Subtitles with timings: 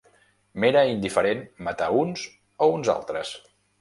[0.63, 2.25] M'era indiferent matar uns
[2.67, 3.37] o uns altres.